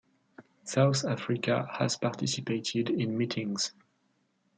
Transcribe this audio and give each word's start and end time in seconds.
South 0.63 1.05
Africa 1.05 1.67
has 1.73 1.95
participated 1.95 2.89
in 2.89 3.15
meetings. 3.15 3.71